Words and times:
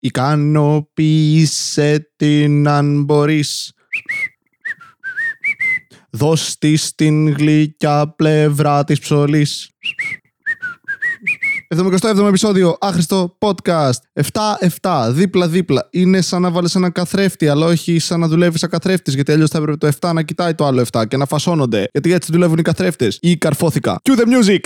Ικανοποίησε 0.00 1.58
την 2.16 2.68
αν 2.68 3.02
μπορείς. 3.02 3.72
Δώσ' 6.10 6.58
της 6.58 6.94
την 6.94 7.28
γλυκιά 7.28 8.14
πλευρά 8.16 8.84
της 8.84 8.98
ψωλής. 8.98 9.70
77ο 11.74 12.26
επεισόδιο, 12.28 12.76
άχρηστο 12.80 13.38
podcast. 13.38 13.98
7-7, 14.80 15.10
δίπλα-δίπλα. 15.10 15.88
Είναι 15.90 16.20
σαν 16.20 16.42
να 16.42 16.50
βάλει 16.50 16.68
ένα 16.74 16.90
καθρέφτη, 16.90 17.48
αλλά 17.48 17.66
όχι 17.66 17.98
σαν 17.98 18.20
να 18.20 18.28
δουλεύεις 18.28 18.60
σαν 18.60 18.70
καθρέφτης, 18.70 19.14
γιατί 19.14 19.32
αλλιώς 19.32 19.50
θα 19.50 19.58
έπρεπε 19.58 19.76
το 19.76 19.86
7 20.00 20.12
να 20.12 20.22
κοιτάει 20.22 20.54
το 20.54 20.66
άλλο 20.66 20.80
7 20.92 21.06
και 21.08 21.16
να 21.16 21.26
φασώνονται. 21.26 21.88
Γιατί 21.92 22.12
έτσι 22.12 22.32
δουλεύουν 22.32 22.58
οι 22.58 22.62
καθρέφτες. 22.62 23.18
Ή 23.22 23.36
καρφώθηκα. 23.36 24.00
Cue 24.02 24.18
the 24.18 24.24
music! 24.24 24.60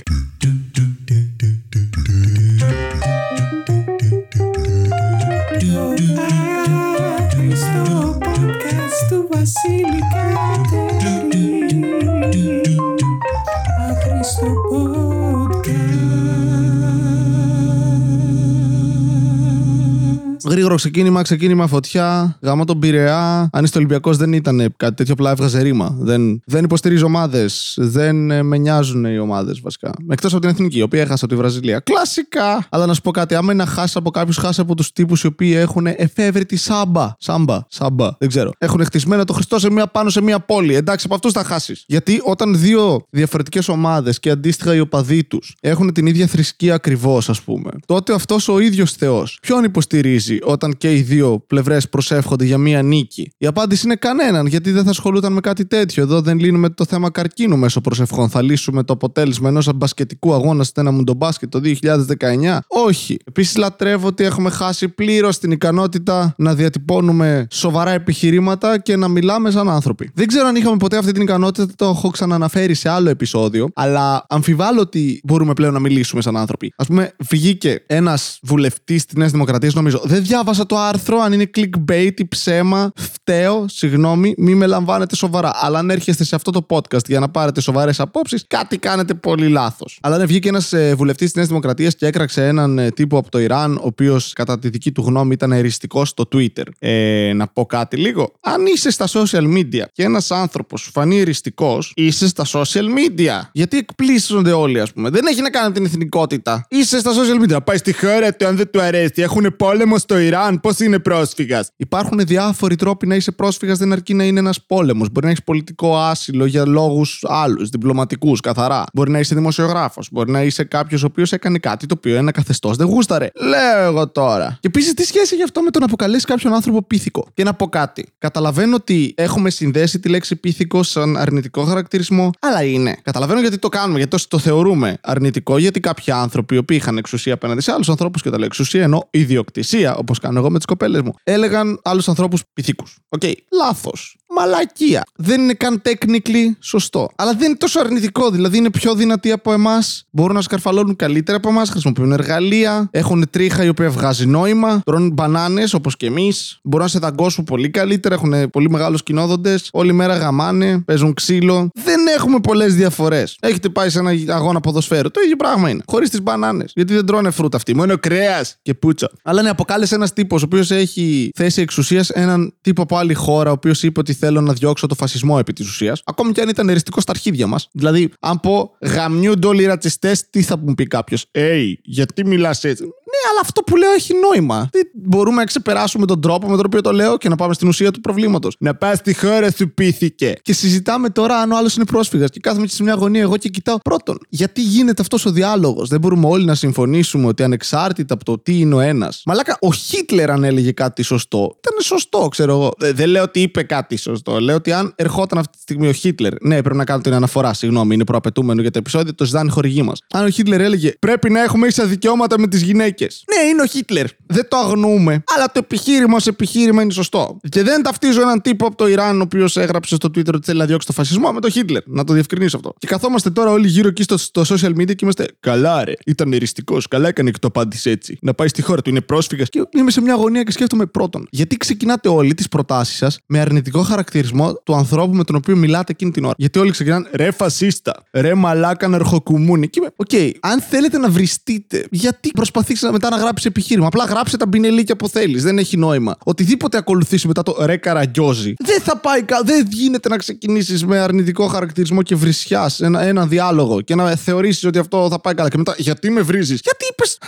Γρήγορο 20.64 20.82
ξεκίνημα, 20.82 21.23
ξεκίνημα 21.23 21.66
φωτιά. 21.66 22.38
Γάμα 22.42 22.64
τον 22.64 22.78
Πειραιά. 22.78 23.48
Αν 23.52 23.64
είστε 23.64 23.78
Ολυμπιακός, 23.78 24.16
δεν 24.16 24.32
ήταν 24.32 24.74
κάτι 24.77 24.95
τέτοιο, 24.95 25.12
απλά 25.12 25.30
έβγαζε 25.30 25.62
ρήμα. 25.62 25.96
Δεν, 25.98 26.42
δεν 26.46 26.64
υποστηρίζω 26.64 27.06
ομάδες. 27.06 27.74
Δεν 27.80 28.30
ε, 28.30 28.42
με 28.42 28.59
νοιάζουν 28.59 29.04
οι 29.04 29.18
ομάδες 29.18 29.60
βασικά. 29.60 29.92
Εκτός 30.09 30.32
από 30.32 30.40
την 30.40 30.50
εθνική, 30.50 30.78
η 30.78 30.82
οποία 30.82 31.00
έχασε 31.00 31.24
από 31.24 31.34
τη 31.34 31.40
Βραζιλία. 31.40 31.78
Κλασικά! 31.78 32.66
Αλλά 32.70 32.87
να 32.87 32.95
σου 32.95 33.00
πω 33.00 33.10
κάτι, 33.10 33.34
άμα 33.34 33.52
είναι 33.52 33.64
να 33.64 33.70
χάσει 33.70 33.95
από 33.98 34.10
κάποιους, 34.10 34.37
χάσει 34.37 34.60
από 34.60 34.74
τους 34.74 34.92
τύπους 34.92 35.23
οι 35.23 35.27
οποίοι 35.27 35.52
έχουν 35.56 35.87
εφεύρετη 35.87 36.56
σάμπα. 36.56 37.15
Σάμπα, 37.18 37.59
σάμπα, 37.68 38.10
δεν 38.18 38.28
ξέρω. 38.28 38.51
Έχουν 38.59 38.84
χτισμένο 38.84 39.24
το 39.24 39.32
Χριστό 39.32 39.59
σε 39.59 39.71
μία, 39.71 39.87
πάνω 39.87 40.10
σε 40.10 40.23
μία 40.23 40.40
πόλη. 40.40 40.74
Εντάξει, 40.74 41.04
από 41.06 41.15
αυτούς 41.15 41.32
θα 41.32 41.45
χάσεις. 41.45 41.84
Γιατί 41.87 42.21
όταν 42.24 42.59
δύο 42.59 43.06
διαφορετικές 43.10 43.68
ομάδες 43.68 44.21
και 44.21 44.30
αντίστοιχα 44.30 44.74
οι 44.74 44.80
οπαδοί 44.80 45.24
τους 45.24 45.54
έχουν 45.60 45.93
την 45.93 46.06
ίδια 46.06 46.26
θρησκεία 46.26 46.74
ακριβώς, 46.74 47.28
ας 47.28 47.43
πούμε, 47.43 47.71
τότε 47.87 48.15
αυτός 48.15 48.49
ο 48.49 48.59
ίδιος 48.59 48.93
Θεός, 48.93 49.38
ποιον 49.43 49.65
υποστηρίζει; 49.65 50.38
Όταν 50.55 50.74
και 50.79 50.97
οι 50.97 51.02
δύο 51.02 51.45
πλευρές 51.47 51.88
προσεύχονται 51.88 52.45
για 52.45 52.59
μία 52.59 52.83
νίκη. 52.83 53.33
Η 53.38 53.47
απάντηση 53.47 53.87
είναι 53.87 53.97
κανέναν, 53.97 54.47
γιατί 54.47 54.71
δεν 54.71 54.85
θα 54.85 54.91
ασχολούταν 54.91 55.33
με 55.33 55.41
κάτι 55.41 55.66
τέτοιο. 55.66 56.02
Εδώ 56.02 56.21
δεν 56.21 56.38
λύνουμε 56.38 56.69
το 56.69 56.85
θέμα 56.85 57.11
καρκίνου 57.11 57.57
μέσω 57.57 57.80
προσευχών. 57.80 58.29
Θα 58.29 58.43
λύσουμε 58.43 58.83
το 58.83 58.93
αποτέλεσμα 58.93 59.49
ενός 59.49 59.69
μπασκετικού 59.74 60.35
αγώνα 60.35 60.65
στην 60.65 60.83
ένα 60.87 60.96
μουντομπάσκετ 60.96 61.51
το 61.51 61.61
2019. 61.61 62.59
Όχι. 62.69 63.16
Επίσης, 63.24 63.57
λατρεύω 63.57 64.06
ότι 64.06 64.25
έχουμε 64.25 64.50
χάσει 64.50 64.88
πλήρως 64.88 65.38
την 65.38 65.50
ικανότητα 65.50 66.34
να 66.38 66.55
διατυπώνουμε 66.55 67.47
σοβαρά 67.50 67.91
επιχειρήματα 67.91 68.78
και 68.78 68.97
να 68.97 69.09
μιλάμε 69.09 69.50
σαν 69.50 69.71
άνθρωποι. 69.71 70.11
Δεν 70.15 70.27
ξέρω 70.27 70.47
αν 70.47 70.56
είχαμε 70.56 70.77
ποτέ 70.77 70.97
αυτή 70.97 71.12
την 71.12 71.22
ικανότητα, 71.22 71.66
το 71.77 71.84
έχω 71.84 72.11
ξαναναφέρει 72.11 72.75
σε 72.75 72.89
άλλο 72.89 73.11
επεισόδιο, 73.11 73.69
αλλά 73.75 74.27
αμφιβάλλω 74.28 74.81
ότι 74.81 75.21
μπορούμε 75.25 75.53
πλέον 75.53 75.72
να 75.72 75.78
μιλήσουμε 75.78 76.22
σαν 76.22 76.37
άνθρωποι. 76.37 76.72
Α 76.77 76.84
πούμε, 76.84 77.12
βγήκε 77.31 77.84
ένας 77.87 78.39
βουλευτής 78.43 79.05
της 79.05 79.16
Νέας 79.16 79.31
Δημοκρατίας, 79.31 79.75
νομίζω. 79.75 80.00
Δεν 80.05 80.22
διάβασα 80.44 80.66
το 80.66 80.78
άρθρο, 80.78 81.20
αν 81.20 81.32
είναι 81.32 81.50
clickbait 81.56 82.12
ή 82.16 82.28
ψέμα. 82.28 82.92
Φταίω, 82.97 83.64
συγγνώμη, 83.69 84.34
μη 84.37 84.54
με 84.54 84.66
λαμβάνετε 84.66 85.16
σοβαρά. 85.16 85.50
Αλλά 85.54 85.78
αν 85.78 85.91
έρχεστε 85.91 86.25
σε 86.25 86.34
αυτό 86.34 86.50
το 86.50 86.66
podcast 86.69 87.06
για 87.06 87.20
να 87.20 87.28
πάρετε 87.28 87.60
σοβαρές 87.60 88.00
απόψεις, 88.00 88.44
κάτι 88.47 88.78
κάνετε 88.78 89.15
πολύ 89.15 89.48
λάθος. 89.48 89.98
Αλλά 90.03 90.19
ναι, 90.19 90.25
βγήκε 90.25 90.48
ένας 90.48 90.72
ε, 90.72 90.94
βουλευτής 90.94 91.26
της 91.26 91.34
Νέας 91.34 91.48
Δημοκρατίας 91.48 91.94
και 91.94 92.06
έκραξε 92.06 92.47
έναν 92.47 92.78
ε, 92.78 92.91
τύπο 92.91 93.19
από 93.19 93.31
το 93.31 93.38
Ιράν, 93.38 93.76
ο 93.76 93.81
οποίος 93.82 94.32
κατά 94.32 94.59
τη 94.59 94.69
δική 94.69 94.92
του 94.92 95.03
γνώμη 95.06 95.32
ήταν 95.32 95.53
εριστικός 95.53 96.09
στο 96.09 96.28
Twitter. 96.34 96.65
Ε, 96.78 97.32
να 97.34 97.47
πω 97.47 97.66
κάτι 97.66 97.97
λίγο. 97.97 98.32
Αν 98.41 98.66
είσαι 98.66 98.91
στα 98.91 99.06
social 99.09 99.54
media 99.56 99.84
και 99.92 100.03
ένας 100.03 100.31
άνθρωπος 100.31 100.81
σου 100.81 100.91
φανεί 100.91 101.20
εριστικός, 101.20 101.92
είσαι 101.97 102.28
στα 102.28 102.44
social 102.53 102.84
media. 102.84 103.41
Γιατί 103.53 103.77
εκπλήσονται 103.77 104.53
όλοι, 104.53 104.81
ας 104.81 104.93
πούμε. 104.93 105.10
Δεν 105.10 105.27
έχει 105.27 105.41
να 105.41 105.50
κάνει 105.50 105.66
με 105.69 105.75
την 105.75 105.84
εθνικότητα. 105.84 106.66
Είσαι 106.69 106.99
στα 106.99 107.10
social 107.10 107.44
media. 107.44 107.59
Πάει 107.65 107.77
στη 107.77 107.93
χώρα 107.93 108.34
του, 108.34 108.47
αν 108.47 108.56
δεν 108.56 108.71
του 108.71 108.81
αρέσει. 108.81 109.22
Έχουν 109.22 109.54
πόλεμο 109.56 109.99
στο 109.99 110.19
Ιράν. 110.19 110.34
Πώς 110.61 110.78
είναι 110.78 110.99
πρόσφυγας; 110.99 111.71
Υπάρχουν 111.77 112.19
διάφοροι 112.19 112.77
τρόποι 112.77 113.06
να 113.06 113.15
είσαι 113.15 113.33
πρόσφυγας, 113.33 113.78
δεν 113.78 113.93
αρκεί 113.93 114.15
να 114.15 114.25
είναι 114.25 114.39
ένας 114.39 114.65
πόλεμος. 114.67 115.09
Μπορεί 115.11 115.25
να 115.27 115.31
έχεις 115.33 115.45
πολιτικό 115.45 115.99
άσυλο 115.99 116.45
για 116.45 116.67
λόγους 116.67 117.25
άλλους, 117.28 117.69
διπλωματικούς, 117.69 118.41
καθαρά. 118.41 118.84
Μπορεί 118.93 119.11
να 119.11 119.19
είσαι 119.19 119.34
δημοσιογράφος. 119.34 120.09
Μπορεί 120.12 120.31
να 120.31 120.43
είσαι 120.43 120.65
κάποιος 120.65 121.03
ο 121.03 121.06
οποίος 121.06 121.33
έκανε 121.33 121.59
κάτι 121.59 121.87
το 121.87 121.95
οποίο 121.99 122.17
ένα 122.17 122.31
καθεστώς 122.31 122.77
δεν 122.77 122.87
γούσταρε. 122.87 123.28
Λέω 123.34 123.83
εγώ 123.83 124.09
τώρα. 124.09 124.59
Και 124.61 124.69
επίσης, 124.69 124.95
τι 124.95 125.05
σχέση 125.05 125.34
έχει 125.34 125.43
αυτό 125.43 125.62
με 125.62 125.71
το 125.71 125.78
να 125.78 125.84
αποκαλέσεις 125.84 126.25
κάποιον 126.25 126.53
άνθρωπο 126.55 126.83
πίθηκο; 126.83 127.27
Και 127.34 127.45
να 127.45 127.55
πω 127.55 127.69
κάτι. 127.69 128.06
Καταλαβαίνω 128.19 128.75
ότι 128.75 129.15
έχουμε 129.16 129.51
συνδέσει 129.51 129.99
τη 129.99 130.09
λέξη 130.09 130.37
πίθηκο 130.37 130.83
σαν 130.83 131.16
αρνητικό 131.16 131.65
χαρακτηρισμό, 131.65 132.31
αλλά 132.41 132.62
είναι. 132.62 132.97
Καταλαβαίνω 133.03 133.41
γιατί 133.41 133.59
το 133.59 133.69
κάνουμε, 133.69 133.99
γιατί 133.99 134.16
το, 134.16 134.28
το 134.28 134.39
θεωρούμε 134.39 134.97
αρνητικό, 135.03 135.59
γιατί 135.59 135.81
κάποιοι 135.81 136.12
άνθρωποι 136.12 136.55
οι 136.55 136.59
οποίοι 136.59 136.78
είχαν 136.81 136.99
εξουσία 136.99 137.34
απέναντι 137.34 137.61
σε 137.61 137.72
άλλους 137.72 137.89
ανθρώπους 137.89 138.22
και 138.22 138.31
τα 138.31 138.37
λέω 138.37 138.47
εξουσία 138.47 138.83
ενώ 138.83 139.09
ιδιοκτησία, 139.11 139.95
όπως 139.95 140.19
κάνω 140.25 140.39
εγώ 140.39 140.51
με 140.51 140.57
τις 140.57 140.67
κοπέλες 140.67 141.03
μου, 141.03 141.12
έλεγαν 141.25 141.81
άλλους 141.85 142.09
ανθρώπους 142.09 142.43
πιθήκους. 142.53 142.99
OK, 143.09 143.21
okay. 143.25 143.33
λάθος. 143.53 144.17
Μαλακία. 144.37 145.03
Δεν 145.17 145.41
είναι 145.41 145.53
καν 145.53 145.83
technically 145.84 146.56
σωστό. 146.61 147.09
Αλλά 147.17 147.33
δεν 147.34 147.49
είναι 147.49 147.56
τόσο 147.56 147.81
αρνητικό. 147.81 148.31
Δηλαδή 148.31 148.56
είναι 148.56 148.71
πιο 148.71 148.95
δυνατοί 148.95 149.33
από 149.33 149.53
εμάς. 149.53 150.05
Μπορούν 150.11 150.34
να 150.34 150.41
σκαρφαλώνουν 150.41 150.97
καλύτερα 150.97 151.37
από 151.37 151.49
εμάς. 151.49 151.71
Χρησιμοποιούν 151.71 152.12
εργαλεία. 152.12 152.89
Έχουν 152.91 153.27
τρίχα 153.31 153.65
η 153.65 153.69
οποία 153.69 153.91
βγάζει 153.91 154.27
νόημα. 154.27 154.81
Τρώνε 154.84 155.11
μπανάνες 155.12 155.75
όπως 155.75 155.97
και 155.97 156.06
εμείς. 156.06 156.59
Μπορούν 156.62 156.87
να 156.87 156.93
σε 156.93 156.99
δαγκώσουν 156.99 157.45
πολύ 157.45 157.71
καλύτερα. 157.71 158.15
Έχουν 158.15 158.50
πολύ 158.50 158.71
μεγάλους 158.71 159.03
κυνόδοντες. 159.03 159.69
Όλη 159.72 159.93
μέρα 159.93 160.17
γαμάνε. 160.17 160.78
Παίζουν 160.78 161.15
ξύλο. 161.15 161.69
Δεν 161.75 162.01
έχουμε 162.16 162.41
πολλές 162.41 162.75
διαφορές. 162.75 163.37
Έχετε 163.41 163.69
πάει 163.69 163.89
σε 163.91 163.99
ένα 163.99 164.34
αγώνα 164.34 164.61
ποδοσφαίρου. 164.61 165.11
Το 165.11 165.21
ίδιο 165.25 165.37
πράγμα 165.37 165.71
είναι. 165.71 165.83
Χωρίς 165.87 166.11
τις 166.11 166.22
μπανάνες. 166.22 166.72
Γιατί 166.75 166.95
δεν 166.95 167.06
τρώνε 167.06 167.31
φρούτα 167.31 167.56
αυτοί. 167.56 167.75
Μόνο 167.75 167.99
κρέας 167.99 168.56
και 168.62 168.75
πούτσα. 168.75 169.11
Αλλά 169.22 169.43
ναι, 169.43 169.49
αποκάλεσε 169.49 169.95
ένας 169.95 170.12
τύπος 170.12 170.43
ο 170.43 170.45
οποίος 170.45 170.71
έχει 170.71 171.31
θέση 171.34 171.61
εξουσίας 171.61 172.11
έναν 172.11 172.55
τύπο 172.61 172.83
από 172.83 172.97
άλλη 172.97 173.15
χώρα, 173.15 173.51
ο 173.51 173.53
οποίος 173.53 173.83
είπε 173.83 174.01
ότι 174.01 174.12
θέλω 174.25 174.41
να 174.41 174.53
διώξω 174.53 174.87
το 174.87 174.95
φασισμό 174.95 175.37
επί 175.41 175.53
της 175.53 175.69
ουσίας. 175.69 176.03
Ακόμη 176.05 176.33
και 176.33 176.41
αν 176.41 176.49
ήταν 176.49 176.69
εριστικό 176.69 177.01
στα 177.01 177.11
αρχίδια 177.11 177.47
μας. 177.47 177.69
Δηλαδή, 177.73 178.12
αν 178.21 178.41
πω 178.41 178.77
γαμιούνται 178.81 179.47
όλοι 179.47 179.62
οι 179.62 179.67
ρατσιστές, 179.67 180.31
τι 180.31 180.43
θα 180.43 180.57
μου 180.57 180.75
πει 180.75 180.87
κάποιος; 180.87 181.27
Hey, 181.33 181.73
γιατί 181.83 182.27
μιλάς 182.27 182.65
έτσι; 182.65 182.84
Ναι, 183.15 183.31
αλλά 183.31 183.41
αυτό 183.41 183.63
που 183.63 183.77
λέω 183.77 183.93
έχει 183.93 184.13
νόημα. 184.15 184.69
Τι 184.73 184.81
μπορούμε 184.93 185.37
να 185.37 185.45
ξεπεράσουμε 185.45 186.07
τον 186.07 186.21
τρόπο 186.21 186.49
με 186.49 186.57
τον 186.57 186.65
οποίο 186.67 186.81
το 186.81 186.93
λέω 186.93 187.17
και 187.17 187.29
να 187.29 187.37
πάμε 187.37 187.55
στην 187.55 187.69
ουσία 187.69 187.91
του 187.91 188.01
προβλήματος. 188.01 188.57
Να 188.59 188.75
πας 188.75 188.99
στη 188.99 189.15
χώρα 189.15 189.51
σου 189.51 189.75
πήθηκε. 189.75 190.35
Και 190.43 190.53
συζητάμε 190.53 191.11
τώρα 191.11 191.37
αν 191.37 191.53
ο 191.53 191.57
άλλος 191.57 191.77
είναι 191.77 191.85
πρόσφυγας. 191.85 192.31
Και 192.31 192.41
κάθομαι 192.41 192.67
σε 192.67 192.83
μια 192.83 192.95
γωνία 192.95 193.21
εγώ 193.21 193.37
και 193.37 193.49
κοιτάω. 193.49 193.79
Πρώτον, 193.79 194.19
γιατί 194.29 194.63
γίνεται 194.63 195.03
αυτός 195.03 195.25
ο 195.25 195.31
διάλογος; 195.31 195.89
Δεν 195.89 196.01
μπορούμε 196.01 196.27
όλοι 196.27 196.45
να 196.45 196.55
συμφωνήσουμε 196.55 197.27
ότι 197.27 197.43
ανεξάρτητα 197.43 198.15
από 198.15 198.25
το 198.25 198.39
τι 198.39 198.59
είναι 198.59 198.75
ο 198.75 198.81
ένας. 198.81 199.23
Μαλάκα, 199.27 199.57
ο 199.61 199.73
Χίτλερ 199.73 200.31
αν 200.31 200.45
έλεγε 200.45 200.73
κάτι 200.73 201.03
σωστό. 201.03 201.57
Ήταν 201.59 201.81
σωστό, 201.81 202.29
ξέρω 202.29 202.53
εγώ. 202.53 202.73
Ε, 202.81 202.93
δεν 202.93 203.09
λέω 203.09 203.23
ότι 203.23 203.41
είπε 203.41 203.63
κάτι 203.63 203.97
σωστό. 203.97 204.41
Λέω 204.41 204.57
ότι 204.57 204.73
αν 204.73 204.93
ερχόταν 204.97 205.39
αυτή 205.39 205.57
τη 205.57 205.63
στιγμή 205.63 205.89
ο 205.89 205.93
Χίτλερ. 205.93 206.33
Ναι, 206.43 206.63
πρέπει 206.63 206.77
να 206.77 206.85
κάνω 206.85 207.01
την 207.01 207.15
αναφορά. 207.15 207.55
Συγγνώμη, 207.55 207.95
είναι 207.95 208.05
προαπαιτούμενο 208.05 208.61
για 208.61 208.71
το 208.71 208.79
επεισόδιο. 208.79 209.15
Το 209.15 209.25
ζητάνε 209.25 209.51
χορηγή 209.51 209.83
μας. 209.83 209.99
Αν 210.13 210.25
ο 210.25 210.29
Χίτλερ 210.29 210.61
έλεγε 210.61 210.93
Πρέπει 210.99 211.31
να 211.31 211.43
έχουμε 211.43 211.67
ίσα 211.67 211.87
δικαιώματα 211.87 212.39
με 212.39 212.47
τις 212.47 212.63
γυναίκες. 212.63 213.03
Ναι, 213.06 213.48
είναι 213.48 213.62
ο 213.62 213.66
Χίτλερ. 213.66 214.06
Δεν 214.26 214.48
το 214.48 214.56
αγνοούμε. 214.56 215.22
Αλλά 215.37 215.47
το 215.47 215.59
επιχείρημα 215.59 216.16
ως 216.16 216.26
επιχείρημα 216.26 216.82
είναι 216.82 216.92
σωστό. 216.92 217.41
Και 217.48 217.62
δεν 217.62 217.82
ταυτίζω 217.82 218.20
έναν 218.20 218.41
τύπο 218.41 218.66
από 218.66 218.76
το 218.76 218.88
Ιράν, 218.88 219.20
ο 219.20 219.22
οποίος 219.22 219.56
έγραψε 219.56 219.94
στο 219.94 220.09
Twitter 220.09 220.34
ότι 220.34 220.44
θέλει 220.44 220.59
να 220.59 220.66
διώξει 220.66 220.87
το 220.87 220.92
φασισμό 220.92 221.32
με 221.32 221.41
τον 221.41 221.50
Χίτλερ. 221.50 221.82
Να 221.87 222.04
το 222.04 222.12
διευκρινίσω 222.12 222.56
αυτό. 222.56 222.75
Και 222.78 222.87
καθόμαστε 222.87 223.31
τώρα 223.31 223.50
όλοι 223.50 223.69
γύρω 223.69 223.88
εκεί 223.88 224.03
στο, 224.03 224.16
στο 224.16 224.42
social 224.48 224.70
media 224.70 224.87
και 224.87 225.03
είμαστε 225.03 225.26
καλά, 225.41 225.84
ρε. 225.84 225.92
Ήταν 226.06 226.32
εριστικός. 226.32 226.88
Καλά 226.88 227.09
έκανε 227.09 227.31
και 227.31 227.38
το 227.38 227.47
απάντησε 227.47 227.91
έτσι. 227.91 228.19
Να 228.20 228.34
πάει 228.34 228.48
στη 228.48 228.62
χώρα 228.62 228.82
του, 228.82 228.91
είναι 228.91 229.00
πρόσφυγας. 229.00 229.48
Και 229.48 229.62
είμαι 229.76 229.91
σε 229.91 230.00
μια 230.00 230.15
γωνία 230.15 230.42
και 230.42 230.53
σκέφτομαι 230.53 230.86
πρώτον. 230.86 231.26
Γιατί 231.31 231.57
ξεκινάτε 231.57 232.09
όλοι 232.09 232.34
τις 232.34 232.48
προτάσεις 232.48 232.97
σας 232.97 233.18
με 233.27 233.41
αρνητικό 233.41 233.83
χαρακτηρισμό 233.83 234.54
του 234.54 234.74
ανθρώπου 234.74 235.15
με 235.15 235.24
τον 235.24 235.36
οποίο 235.36 235.57
μιλάτε 235.57 235.92
εκείνη 235.92 236.10
την 236.10 236.24
ώρα. 236.24 236.34
Γιατί 236.36 236.59
όλοι 236.59 236.71
ξεκινάνε 236.71 237.09
ρε 237.12 237.30
φασίστα, 237.30 238.04
ρε 238.12 238.34
μαλάκα 238.34 238.89
αναρχοκουμμούνι. 238.89 239.69
Και 239.68 239.78
είμαι, 239.80 239.91
OK, 239.97 240.09
okay, 240.12 240.30
αν 240.41 240.60
θέλετε 240.60 240.98
να 240.98 241.10
βριστείτε, 241.10 241.86
γιατί 241.91 242.30
προσπαθείτε 242.31 242.86
μετά 242.95 243.11
να 243.11 243.17
γράψει 243.17 243.47
επιχείρημα. 243.49 243.87
Απλά 243.87 244.05
γράψε 244.05 244.37
τα 244.37 244.47
μπινελίκια 244.47 244.97
που 244.97 245.09
θέλεις. 245.09 245.43
Δεν 245.43 245.59
έχει 245.59 245.77
νόημα. 245.77 246.17
Οτιδήποτε 246.25 246.77
ακολουθήσει 246.77 247.27
μετά 247.27 247.43
το 247.43 247.57
ρε 247.61 247.77
καραγκιόζη. 247.77 248.54
Δεν 248.59 248.81
θα 248.81 248.97
πάει 248.97 249.23
καλά. 249.23 249.43
Δεν 249.45 249.67
γίνεται 249.71 250.09
να 250.09 250.17
ξεκινήσεις 250.17 250.85
με 250.85 250.99
αρνητικό 250.99 251.47
χαρακτηρισμό 251.47 252.03
και 252.03 252.15
βρισιές 252.15 252.81
ένα, 252.81 253.03
ένα 253.03 253.27
διάλογο 253.27 253.81
και 253.81 253.95
να 253.95 254.17
θεωρήσεις 254.17 254.65
ότι 254.65 254.79
αυτό 254.79 255.09
θα 255.11 255.21
πάει 255.21 255.35
καλά. 255.35 255.49
Και 255.49 255.59
μετά, 255.59 255.75
γιατί 255.79 256.11
με 256.11 256.20
βρίζεις; 256.20 256.61
Γιατί 256.62 256.85
είπες; 256.91 257.19